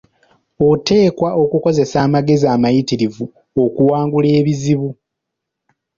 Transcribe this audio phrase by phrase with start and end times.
[0.69, 3.25] Oteekwa okukoseza amagezi amayitirivu
[3.63, 4.89] okuwangula ebizibu.